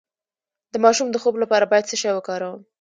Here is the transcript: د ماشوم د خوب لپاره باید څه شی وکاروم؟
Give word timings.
د 0.73 0.75
ماشوم 0.83 1.07
د 1.11 1.15
خوب 1.23 1.35
لپاره 1.43 1.65
باید 1.71 1.89
څه 1.89 1.95
شی 2.01 2.11
وکاروم؟ 2.13 2.61